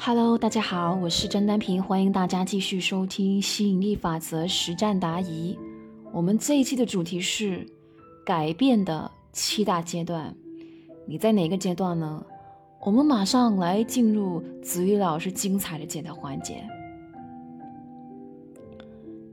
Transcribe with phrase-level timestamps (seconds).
[0.00, 5.58] Hello，大家好，我是甄丹平，欢迎大家继续收听吸引力法则实战答疑。
[6.12, 7.66] 我们这一期的主题是
[8.24, 10.32] 改变的七大阶段，
[11.04, 12.24] 你在哪个阶段呢？
[12.80, 16.64] 我们马上来进入子瑜老师精彩的解答环节。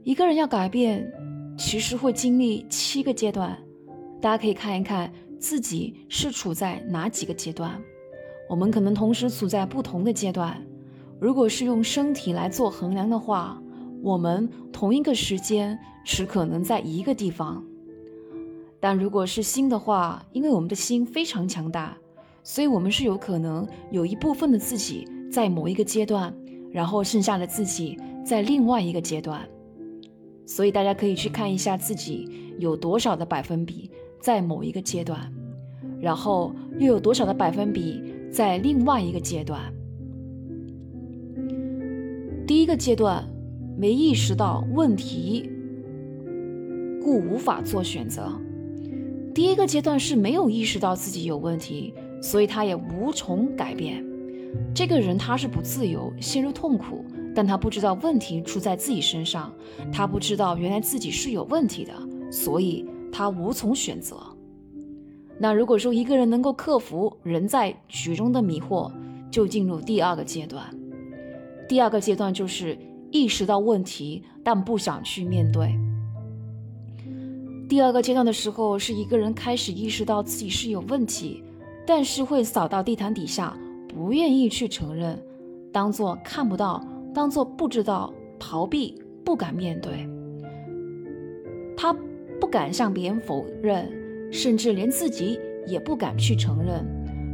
[0.02, 1.08] 一个人要改变，
[1.56, 3.56] 其实会经历七个阶段，
[4.20, 7.80] 大家可以看一看自己是处在哪几个阶段。
[8.48, 10.56] 我们可能同时处在不同的阶段。
[11.18, 13.60] 如果是用身体来做衡量的话，
[14.02, 17.64] 我们同一个时间只可能在一个地方。
[18.78, 21.96] 但如果是心的话，因为我们的心非常强大，
[22.42, 26.32] 所以我们是有可能有一部分的自己在某一个阶段，
[26.70, 29.48] 然后剩下的自己在另外一个阶段。
[30.44, 35.32] 所以大家可以去看一下自己有多少的百分比在某一个阶段，
[35.98, 38.14] 然后又有多少的百分比。
[38.30, 39.72] 在另外一个阶段，
[42.46, 43.24] 第一个阶段
[43.78, 45.50] 没意识到问题，
[47.02, 48.30] 故无法做选择。
[49.34, 51.92] 第一个阶段是没有意识到自己有问题，
[52.22, 54.04] 所以他也无从改变。
[54.74, 59.52] 这个人他是不自由，陷入痛苦，但他不知道问题出在自己身上，
[59.92, 61.92] 他不知道原来自己是有问题的，
[62.30, 64.16] 所以他无从选择。
[65.38, 68.90] 那如果说一个人能够克服人在局中的迷惑，
[69.30, 70.64] 就进入第二个阶段。
[71.68, 72.78] 第二个阶段就是
[73.10, 75.78] 意识到问题，但不想去面对。
[77.68, 81.42] 第二个阶段的时候，是一个人开始意识到自己是有问题，
[81.84, 83.56] 但是会扫到地毯底下，
[83.88, 85.20] 不愿意去承认，
[85.72, 86.82] 当做看不到，
[87.12, 88.94] 当做不知道，逃避，
[89.24, 90.08] 不敢面对。
[91.76, 91.92] 他
[92.40, 94.05] 不敢向别人否认。
[94.36, 96.84] 甚至连自己也不敢去承认，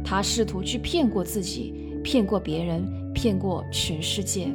[0.05, 2.81] 他试图去骗过自己，骗过别人，
[3.13, 4.47] 骗过全世界。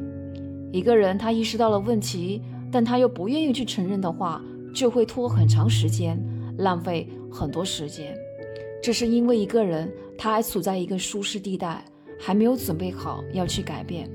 [0.72, 2.40] 一个人他意识到了问题，
[2.72, 4.42] 但他又不愿意去承认的话，
[4.74, 6.18] 就会拖很长时间，
[6.56, 8.16] 浪费很多时间。
[8.82, 11.84] 这是因为一个人他还处在一个舒适地带，
[12.18, 14.08] 还没有准备好要去改变。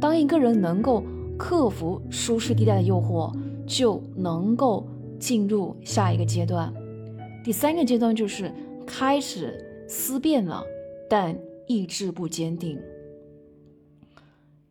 [0.00, 1.04] 当一个人能够
[1.38, 3.32] 克服舒适地带的诱惑，
[3.68, 4.84] 就能够
[5.20, 6.74] 进入下一个阶段。
[7.42, 8.52] 第三个阶段就是
[8.86, 10.62] 开始思辨了，
[11.08, 11.36] 但
[11.66, 12.78] 意志不坚定。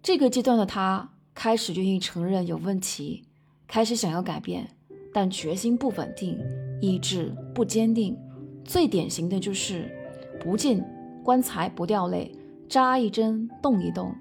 [0.03, 3.23] 这个阶段的他开始愿意承认有问题，
[3.67, 4.69] 开始想要改变，
[5.13, 6.37] 但决心不稳定，
[6.79, 8.17] 意志不坚定。
[8.63, 9.89] 最典型的就是
[10.39, 10.79] 不见
[11.23, 12.31] 棺材不掉泪，
[12.69, 14.13] 扎一针动一动。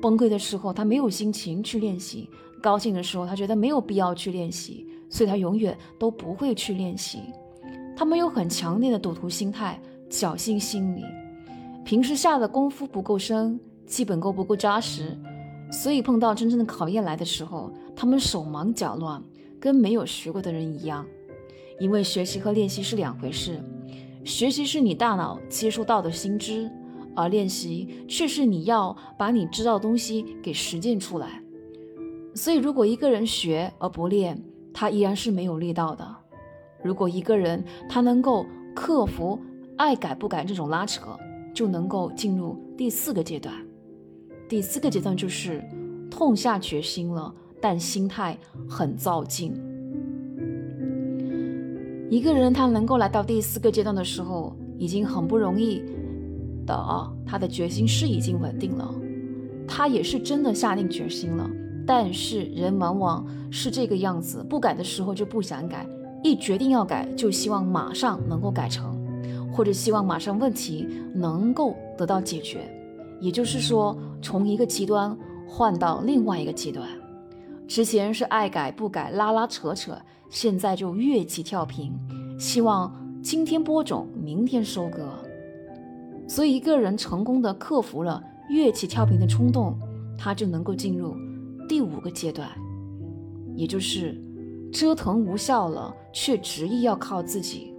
[0.00, 2.30] 崩溃的时候他没有心情去练习，
[2.62, 7.18] 高兴的时候他觉得没有必要去练习，所以他永远都不会去练习。
[8.00, 9.78] 他们有很强烈的赌徒心态、
[10.08, 11.04] 侥幸心理，
[11.84, 15.14] 平时下的功夫不够深，基本功不够扎实，
[15.70, 19.22] 所以碰到真正的考验来的时候，他们手忙脚乱，
[19.60, 21.06] 跟没有学过的人一样。
[21.78, 23.62] 因为学习和练习是两回事，
[24.24, 26.70] 学习是你大脑接收到的新知，
[27.14, 31.42] 而练习却是你要把你知道的东西给实践出来。
[32.34, 36.16] 所以，如果一个人学而不练，他依然是没有力道的。
[36.82, 39.38] 如果一个人他能够克服
[39.76, 41.16] 爱改不改这种拉扯，
[41.52, 43.54] 就能够进入第四个阶段。
[44.48, 45.62] 第四个阶段就是
[46.10, 48.36] 痛下决心了，但心态
[48.68, 49.52] 很躁进。
[52.10, 55.84] 一个人他能够来到第四个阶段的时候，已经很不容易
[56.66, 58.92] 的，他的决心是已经稳定了，
[59.68, 61.48] 他也是真的下定决心了。
[61.86, 65.86] 但是人往往是这个样子，不改的时候就不想改。
[66.22, 68.94] 一决定要改，就希望马上能够改成，
[69.50, 72.60] 或者希望马上问题能够得到解决。
[73.20, 75.16] 也就是说，从一个极端
[75.48, 76.86] 换到另外一个极端。
[77.66, 79.96] 之前是爱改不改，拉拉扯扯，
[80.28, 81.92] 现在就越级跳频，
[82.38, 82.92] 希望
[83.22, 85.08] 今天播种，明天收割。
[86.28, 89.78] 所以，一个人成功的克服了越级跳频的冲动，
[90.18, 91.14] 他就能够进入
[91.68, 92.48] 第五个阶段，
[93.54, 94.20] 也就是。
[94.72, 97.74] 折腾无效了，却执意要靠自己。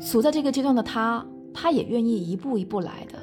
[0.00, 3.18] 处在这个阶段的他，他也愿意一步一步来的，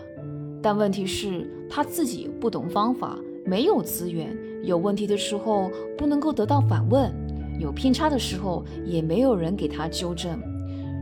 [0.61, 7.11] 但问题是他自己不懂方法，没有资源，有问题的时候不能够得到反问，
[7.59, 10.39] 有偏差的时候也没有人给他纠正，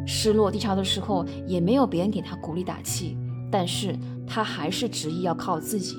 [0.05, 3.17] 失落低潮的时候也没有别人给他鼓励打气，
[3.51, 3.95] 但是
[4.25, 5.95] 他还是执意要靠自己，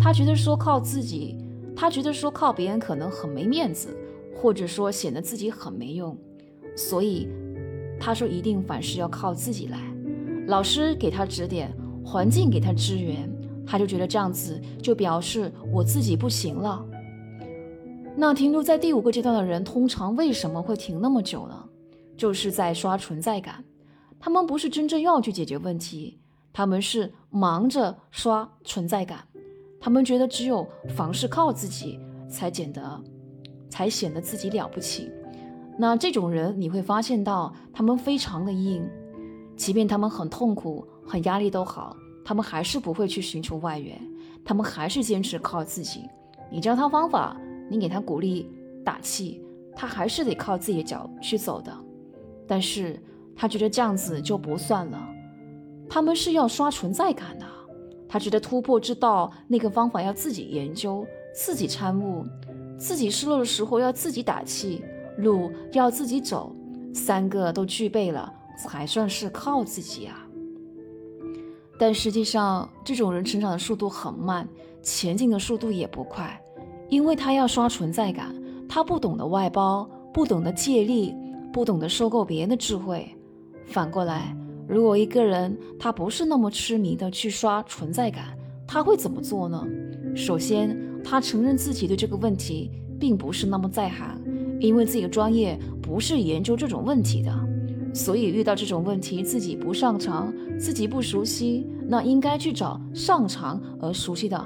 [0.00, 1.36] 他觉得说靠自己。
[1.82, 3.88] 他觉得说靠别人可能很没面子，
[4.36, 6.16] 或者说显得自己很没用，
[6.76, 7.26] 所以
[7.98, 9.80] 他说一定凡事要靠自己来。
[10.46, 13.28] 老师给他指点，环境给他支援，
[13.66, 16.86] 他就觉得这样子就表示我自己不行了。
[18.14, 21.64] 那停留在第五个阶段的人，通常为什么会停那么久呢？
[22.16, 23.64] 就是在刷存在感。
[24.20, 26.20] 他们不是真正要去解决问题，
[26.52, 29.26] 他们是忙着刷存在感。
[29.84, 31.98] 他们觉得只有凡事靠自己，
[32.30, 33.02] 才显得
[33.68, 35.10] 才显得自己了不起。
[35.76, 38.88] 那这种人，你会发现到他们非常的硬，
[39.56, 44.00] 即便他们很痛苦、很压力都好，他们还是不会去寻求外援，
[44.44, 46.08] 他们还是坚持靠自己。
[46.48, 47.36] 你教他方法，
[47.68, 48.48] 你给他鼓励
[48.84, 49.42] 打气，
[49.74, 51.76] 他还是得靠自己的脚去走的。
[52.46, 53.02] 但是
[53.34, 55.08] 他觉得这样子就不算了，
[55.88, 57.46] 他们是要刷存在感的。
[58.12, 62.26] 他觉得突破之道，那个方法要自己研究、自己参悟，
[62.76, 64.84] 自己失落的时候要自己打气，
[65.16, 66.54] 路要自己走，
[66.92, 70.28] 三个都具备了，才算是靠自己啊。
[71.78, 74.46] 但实际上，这种人成长的速度很慢，
[74.82, 76.38] 前进的速度也不快，
[76.90, 78.34] 因为他要刷存在感，
[78.68, 81.14] 他不懂得外包，不懂得借力，
[81.50, 83.08] 不懂得收购别人的智慧，
[83.64, 84.36] 反过来。
[84.72, 88.34] 如果一个人他不是那么痴迷的去刷存在感，
[88.66, 89.62] 他会怎么做呢？
[90.16, 90.74] 首先，
[91.04, 94.18] 他承认自己对这个问题并不是那么在行，
[94.58, 97.30] 因为自己的专业不是研究这种问题的，
[97.92, 104.42] 所以遇到这种问题自己不擅长，自己不熟悉，那应该去找擅长而熟悉的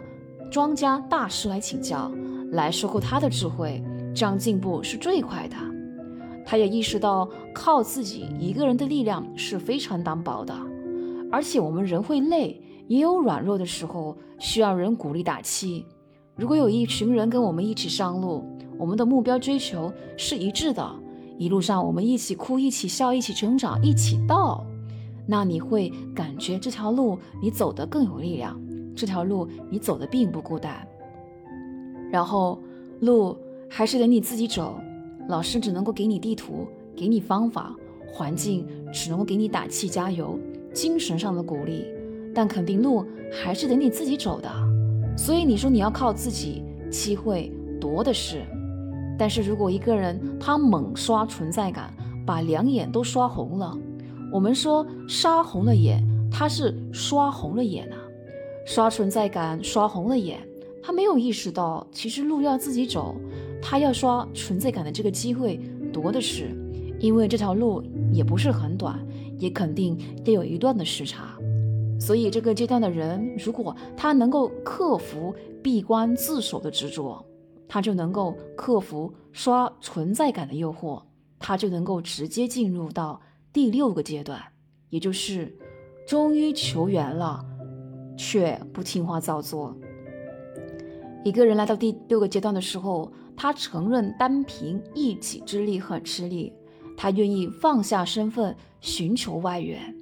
[0.50, 2.10] 专家大师来请教，
[2.50, 3.80] 来收购他的智慧，
[4.12, 5.56] 这样进步是最快的。
[6.48, 10.54] 他也意识到，靠自己一个人的力量是非常单薄的，
[11.30, 15.84] 而且我们人会累，也有软弱的时候，需要人鼓励打气。
[16.36, 18.44] 如果有一群人跟我们一起上路，
[18.78, 20.88] 我们的目标追求是一致的，
[21.36, 24.64] 一路上我们一起哭，一起笑，一起成长，一起到，
[25.26, 28.56] 那你会感觉这条路你走得更有力量，
[28.94, 30.86] 这条路你走得并不孤单。
[32.08, 32.62] 然后
[33.00, 33.36] 路
[33.68, 34.78] 还是得你自己走。
[35.28, 37.74] 老师只能够给你地图，给你方法，
[38.06, 40.38] 环境只能够给你打气加油，
[40.72, 41.84] 精神上的鼓励，
[42.34, 44.48] 但肯定路还是得你自己走的。
[45.16, 48.44] 所以你说你要靠自己，机会多的是。
[49.18, 51.92] 但是如果一个人他猛刷存在感，
[52.26, 53.76] 把两眼都刷红了，
[54.30, 57.96] 我们说杀红了眼，他是刷红了眼啊，
[58.66, 60.38] 刷存在感刷红了眼，
[60.82, 63.16] 他没有意识到其实路要自己走。
[63.68, 65.60] 他要刷存在感的这个机会
[65.92, 66.50] 多的是，
[67.00, 67.82] 因为这条路
[68.12, 69.04] 也不是很短，
[69.38, 71.36] 也肯定得有一段的时差。
[71.98, 75.34] 所以这个阶段的人，如果他能够克服
[75.64, 77.20] 闭关自守的执着，
[77.66, 81.02] 他就能够克服刷存在感的诱惑，
[81.40, 83.20] 他就能够直接进入到
[83.52, 84.40] 第六个阶段，
[84.90, 85.52] 也就是
[86.06, 87.44] 终于求缘了，
[88.16, 89.76] 却不听话照做。
[91.24, 93.10] 一个人来到第六个阶段的时候。
[93.36, 96.52] 他承认单凭一己之力很吃力，
[96.96, 99.94] 他愿意放下身份寻求外援，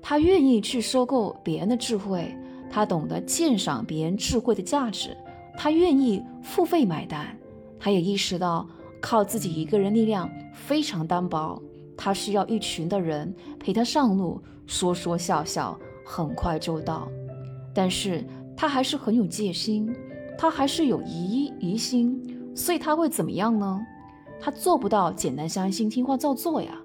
[0.00, 2.32] 他愿意去收购别人的智慧，
[2.70, 5.16] 他懂得鉴赏别人智慧的价值，
[5.56, 7.36] 他愿意付费买单，
[7.80, 8.66] 他也意识到
[9.00, 11.60] 靠自己一个人力量非常单薄，
[11.96, 17.08] 他需要一群的人陪他上路，说说笑笑，很快就到，
[17.74, 18.24] 但是
[18.56, 19.92] 他还是很有戒心，
[20.38, 22.25] 他还是有疑疑心。
[22.56, 23.86] 所以他会怎么样呢？
[24.40, 26.80] 他做不到简单相信、听话照做呀。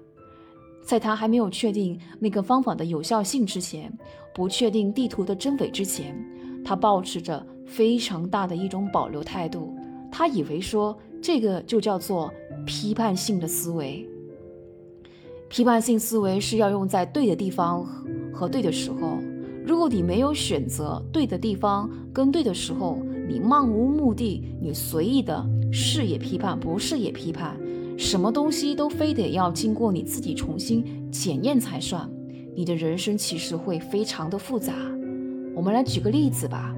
[0.84, 3.90] 在他还没有确定那个方法的有效性之前，
[4.34, 6.14] 不确定地图的真伪之前，
[6.64, 9.74] 他保持着非常大的一种保留态度。
[10.10, 12.30] 他以为说这个就叫做
[12.66, 14.06] 批判性的思维。
[15.48, 17.84] 批判性思维是要用在对的地方
[18.32, 19.18] 和对的时候。
[19.64, 22.98] 如果你没有选择对的地方跟对的时候，
[23.28, 27.56] 你漫无目的，你随意的是也批判，不是也批判，
[27.96, 32.10] 什么东西都非得要经过你自己重新检验才算。
[32.54, 34.74] 你的人生其实会非常的复杂。
[35.54, 36.74] 我们来举个例子吧。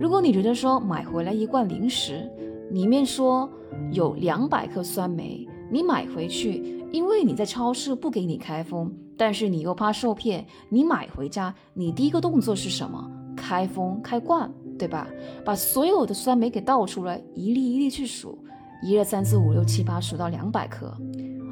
[0.00, 2.28] 如果你觉得说买回来一罐零食，
[2.70, 3.48] 里面说
[3.92, 13.10] 有两百克酸梅，你买回去，因为你在超市不给你开封，但是你又怕受骗，你买回家，你第一个动作是什么？
[13.36, 14.50] 开封开罐。
[14.82, 15.06] 对吧？
[15.44, 18.36] 把所有的酸梅给倒出来，一粒一粒去数，
[18.82, 20.92] 一二三四五六七八，数到两百克，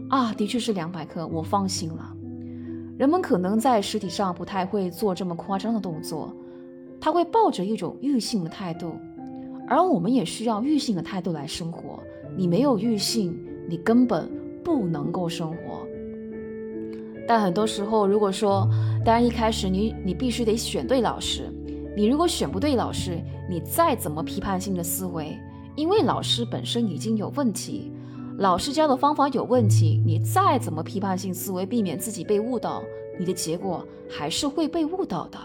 [0.09, 2.13] 啊，的确是两百克，我放心了。
[2.99, 6.35] 人们可能在实体上不太会做这么夸张的动作，
[7.01, 8.97] 他会抱着一种欲性的态度，
[9.69, 12.01] 而我们也需要欲性的态度来生活。
[12.37, 14.29] 你没有欲性，你根本
[14.65, 15.87] 不能够生活。
[17.29, 18.69] 但很多时候，如果说，
[19.05, 21.49] 当然一开始你你必须得选对老师，
[21.97, 25.37] 你如果选不对老师，你再怎么批判性的思维，
[25.77, 27.91] 因为老师本身已经有问题，
[28.39, 32.83] 老师教的方法有问题，你再怎么批判性思维，避免自己被误导，
[33.19, 35.39] 你的结果还是会被误导的。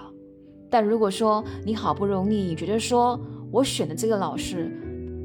[0.70, 3.20] 但如果说你好不容易，你觉得说
[3.52, 4.72] 我选的这个老师，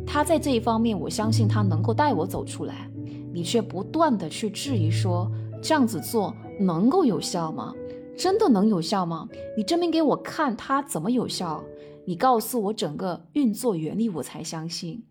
[0.06, 2.90] 他在这一方面，我相信他能够带我走出来，
[3.32, 5.30] 你却不断的去质疑说
[5.62, 6.34] 这样子做。
[6.62, 7.72] 能够有效吗？
[8.20, 9.30] 真的能有效吗？
[9.56, 11.64] 你证明给我看它怎么有效？
[12.04, 15.02] 你告诉我整个运作原理，我才相信。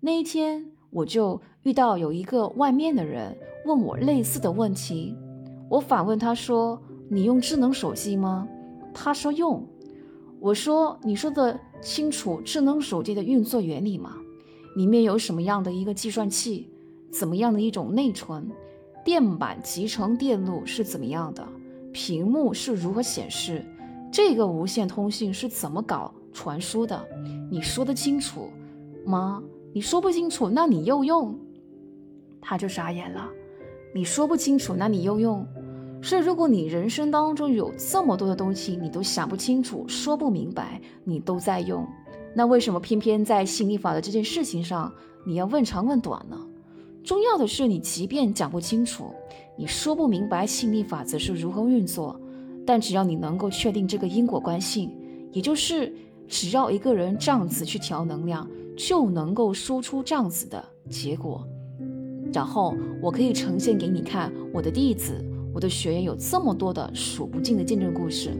[0.00, 5.14] 那一天，我就遇到有一个外面的人问我类似的问题，
[5.68, 6.80] 我反问他说
[7.12, 8.48] ：“你用智能手机吗？”
[8.94, 9.62] 他说用。
[10.40, 14.16] 我说：“你说的清楚智能手机的运作原理吗？
[14.76, 16.70] 里面有什么样的一个计算器？
[17.12, 18.50] 怎么样的一种内存？”
[19.04, 21.46] 电板集成电路是怎么样的？
[21.94, 23.64] 屏幕是如何显示？
[24.10, 27.08] 这个无线通信是怎么搞传输的？
[27.48, 28.50] 你说得清楚
[29.06, 29.40] 吗？
[29.72, 31.38] 你说不清楚，那你又用？
[32.40, 33.30] 他就傻眼了。
[33.94, 35.46] 你说不清楚，那你又用？
[36.02, 41.86] 是如果你人生当中有这么多的东西，你都想不清楚，说不明白，你都在用，
[42.34, 44.92] 那为什么偏偏在吸引力法的这件事情上，
[45.24, 46.36] 你要问长问短呢？
[47.04, 49.14] 重要的是，你即便讲不清楚，
[49.56, 52.20] 你说不明白吸引力法则是如何运作，
[52.66, 54.90] 但只要你能够确定这个因果关系，
[55.30, 55.92] 也就是
[56.26, 61.46] 只要一个人这样子去调能量，就能够输出这样子的结果。
[62.32, 68.30] 然后我可以呈现给你看，我的弟子、我的学员有这么多的数不尽的见证故事。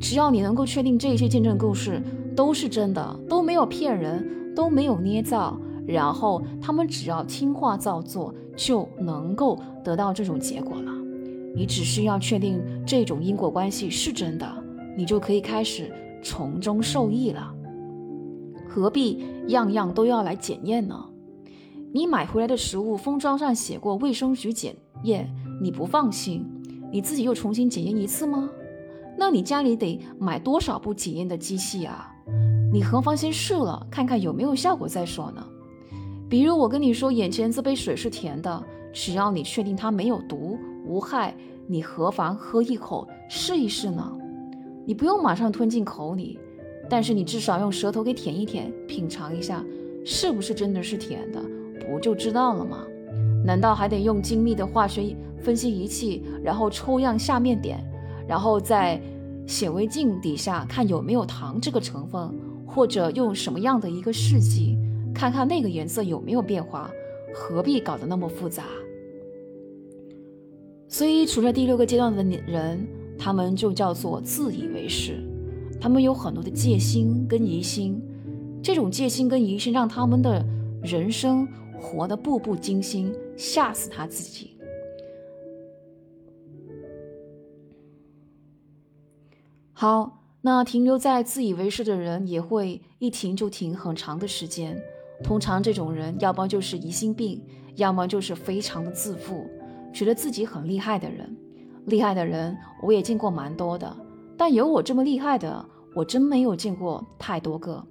[0.00, 2.02] 只要你能够确定这些见证故事
[2.34, 5.56] 都是真的，都没有骗人，都没有捏造。
[5.88, 10.92] 然后他们只要听话照做，就能够得到这种结果了。
[11.56, 14.46] 你只需要确定这种因果关系是真的，
[14.94, 15.90] 你就可以开始
[16.22, 17.54] 从中受益了。
[18.68, 21.06] 何必样样都要来检验呢？
[21.90, 26.44] 你买回来的食物封装上写过卫生局检验，你不放心，
[26.92, 28.50] 你自己又重新检验一次吗？
[29.16, 32.14] 那你家里得买多少部检验的机器啊？
[32.70, 35.44] 你何妨先试了，看看有没有效果再说呢？
[36.28, 41.34] 比如我跟你说，眼前这杯水是甜的，只要你确定它没有毒无害，
[41.66, 44.12] 你何妨喝一口试一试呢？
[44.84, 46.38] 你不用马上吞进口里，
[46.88, 49.64] 但是你至少用舌头给舔一舔，品尝一下，
[50.04, 51.40] 是不是真的是甜的，
[51.86, 52.84] 不就知道了吗？
[53.42, 57.82] 难道还得用精密的化学分析仪器，然后抽样下面点，
[58.26, 59.00] 然后在
[59.46, 62.30] 显微镜底下看有没有糖这个成分，
[62.66, 64.77] 或者用什么样的一个试剂？
[65.18, 66.88] 看看那个颜色有没有变化，
[67.34, 68.62] 何必搞得那么复杂？
[70.86, 72.86] 所以，处在第六个阶段的人，
[73.18, 75.20] 他们就叫做自以为是，
[75.80, 78.00] 他们有很多的戒心跟疑心，
[78.62, 80.46] 这种戒心跟疑心让他们的
[80.84, 84.56] 人生活得步步惊心，吓死他自己。
[89.72, 94.80] 好，那停留在自以为是的人，也会一停就停很长的时间。
[95.22, 97.42] 通常这种人，要么就是疑心病，
[97.76, 99.46] 要么就是非常的自负，
[99.92, 101.36] 觉得自己很厉害的人。
[101.86, 103.96] 厉害的人我也见过蛮多的，
[104.36, 107.82] 但有我这么厉害的，我真没有见过太多个。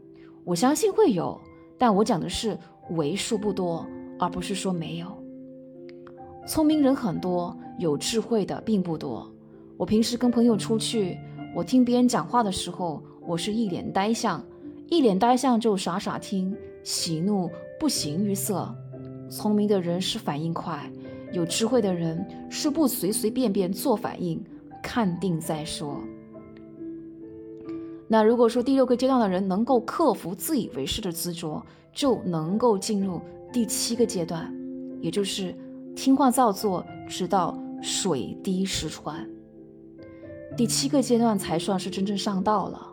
[0.43, 1.39] 我相信会有，
[1.77, 2.57] 但我讲的是
[2.91, 3.85] 为数不多，
[4.19, 5.07] 而不是说没有。
[6.47, 9.29] 聪明人很多，有智慧的并不多。
[9.75, 11.17] 我平时跟朋友出去，
[11.53, 14.41] 我听别人讲话的时候，我是一脸呆相，
[14.87, 16.55] 一脸呆相就傻傻听。
[16.87, 18.73] 喜怒不形于色，
[19.29, 20.89] 聪明的人是反应快，
[21.33, 24.41] 有智慧的人是不随随便便做反应，
[24.81, 26.01] 看定再说。
[28.07, 33.19] 那如果说第六个阶段的人能够克服自以为是的执着，就能够进入
[33.51, 34.49] 第七个阶段，
[35.01, 35.53] 也就是
[35.93, 39.29] 听话照做，直到水滴石穿。
[40.55, 42.86] 第七个阶段才算是真正上道了。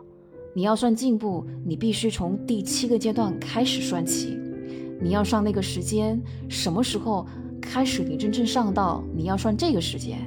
[0.57, 4.39] 你要算进步，你必须从第七个阶段开始算起。
[5.01, 7.27] 你要算那个时间，什么时候
[7.61, 9.03] 开始你真正上道？
[9.13, 10.17] 你要算这个时间，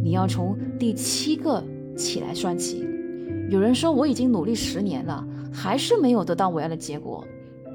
[0.00, 1.60] 你要从第七个
[1.96, 2.86] 起来算起。
[3.50, 7.26] 有人说我已经努力十年了，还是没有得到我要的结果。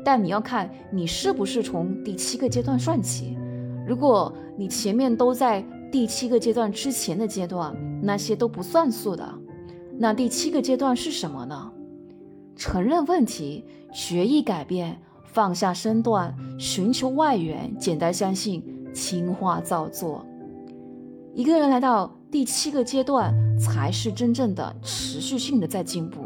[0.06, 3.38] 但你要看你是不是从第七个阶段算起。
[3.86, 5.62] 如果你前面都在
[5.92, 9.30] 第七个阶段之前的阶段，那些都不算数的。
[10.00, 11.74] 那第七个阶段是什么呢？
[12.58, 20.26] 承认问题，决意改变，放下身段，寻求外援，简单相信，听话照做。
[21.36, 26.22] 一个人来到第七个阶段才是真正的持续性的在进步。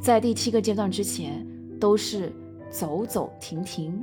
[0.00, 1.46] 在第七个阶段之前，
[1.78, 2.32] 都是
[2.68, 4.02] 走走停停。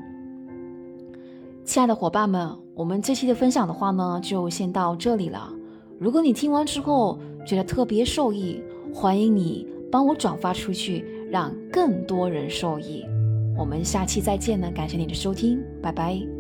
[1.66, 5.54] 亲爱的伙伴们，我们这期的分享的话呢，就先到这里了。
[6.00, 8.64] 如果你听完之后觉得特别受益，
[8.94, 13.06] 欢迎你帮我转发出去，让更多人受益。
[13.58, 16.39] 我们下期再见呢，感谢你的收听，拜拜。